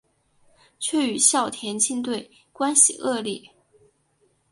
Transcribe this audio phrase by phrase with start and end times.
[0.79, 3.39] 却与校田径队关系恶劣。